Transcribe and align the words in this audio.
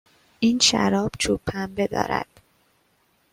این 0.39 0.59
شراب 0.59 1.11
چوب 1.19 1.41
پنبه 1.47 1.87
دارد. 1.87 2.27